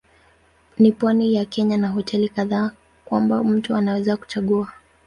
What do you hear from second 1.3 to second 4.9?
ya Kenya na hoteli kadhaa kwamba mtu anaweza kuchagua.